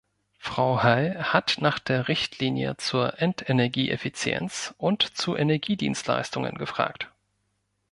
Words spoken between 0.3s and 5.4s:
Frau Hall hat nach der Richtlinie zur Endenergieeffizienz und zu